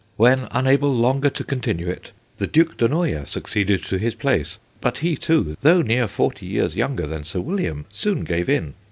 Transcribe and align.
When, 0.17 0.47
unable 0.49 0.91
longer 0.95 1.29
to 1.29 1.43
continue 1.43 1.87
it, 1.87 2.11
the 2.39 2.47
Duke 2.47 2.75
de 2.75 2.89
Noia 2.89 3.27
succeeded 3.27 3.83
to 3.83 3.99
his 3.99 4.15
place; 4.15 4.57
but 4.79 4.97
he 4.97 5.15
too, 5.15 5.55
though 5.61 5.83
near 5.83 6.07
forty 6.07 6.47
years 6.47 6.75
younger 6.75 7.05
than 7.05 7.23
Sir 7.23 7.39
William, 7.39 7.85
soon 7.91 8.23
gave 8.23 8.49
in. 8.49 8.73